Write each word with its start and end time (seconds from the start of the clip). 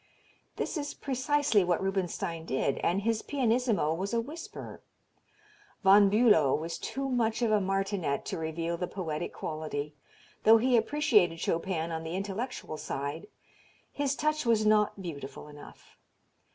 This 0.55 0.77
is 0.77 0.95
precisely 0.95 1.63
what 1.63 1.79
Rubinstein 1.79 2.43
did, 2.43 2.79
and 2.79 3.03
his 3.03 3.21
pianissimo 3.21 3.93
was 3.93 4.15
a 4.15 4.19
whisper. 4.19 4.81
Von 5.83 6.09
Bulow 6.09 6.55
was 6.55 6.79
too 6.79 7.07
much 7.07 7.43
of 7.43 7.51
a 7.51 7.61
martinet 7.61 8.25
to 8.25 8.39
reveal 8.39 8.77
the 8.77 8.87
poetic 8.87 9.31
quality, 9.31 9.93
though 10.43 10.57
he 10.57 10.75
appreciated 10.75 11.39
Chopin 11.39 11.91
on 11.91 12.01
the 12.03 12.15
intellectual 12.15 12.77
side; 12.77 13.27
his 13.93 14.15
touch 14.15 14.43
was 14.43 14.65
not 14.65 14.99
beautiful 14.99 15.47
enough. 15.47 15.99